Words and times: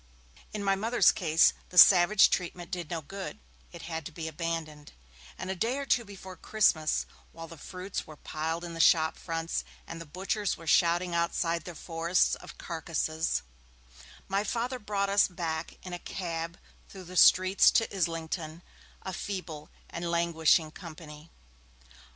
In 0.51 0.63
my 0.63 0.75
Mother's 0.75 1.11
case, 1.11 1.53
the 1.69 1.77
savage 1.77 2.31
treatment 2.31 2.71
did 2.71 2.89
no 2.89 3.03
good; 3.03 3.37
it 3.71 3.83
had 3.83 4.03
to 4.07 4.11
be 4.11 4.27
abandoned, 4.27 4.93
and 5.37 5.51
a 5.51 5.55
day 5.55 5.77
or 5.77 5.85
two 5.85 6.03
before 6.03 6.35
Christmas, 6.35 7.05
while 7.33 7.47
the 7.47 7.55
fruits 7.55 8.07
were 8.07 8.15
piled 8.15 8.63
in 8.63 8.73
the 8.73 8.79
shop 8.79 9.15
fronts 9.15 9.63
and 9.85 10.01
the 10.01 10.07
butchers 10.07 10.57
were 10.57 10.65
shouting 10.65 11.13
outside 11.13 11.65
their 11.65 11.75
forests 11.75 12.33
of 12.33 12.57
carcases, 12.57 13.43
my 14.27 14.43
Father 14.43 14.79
brought 14.79 15.07
us 15.09 15.27
back 15.27 15.77
in 15.83 15.93
a 15.93 15.99
cab 15.99 16.57
through 16.89 17.03
the 17.03 17.15
streets 17.15 17.69
to 17.69 17.95
Islington, 17.95 18.63
a 19.03 19.13
feeble 19.13 19.69
and 19.87 20.09
languishing 20.09 20.71
company. 20.71 21.29